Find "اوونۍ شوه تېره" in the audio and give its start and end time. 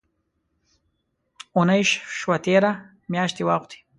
1.55-2.71